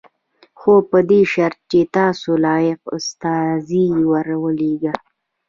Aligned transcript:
خو 0.59 0.73
په 0.89 0.99
دې 1.09 1.21
شرط 1.33 1.59
چې 1.71 1.79
تاسو 1.97 2.29
لایق 2.45 2.79
استازی 2.97 3.87
ور 4.09 4.27
ولېږئ. 4.43 4.93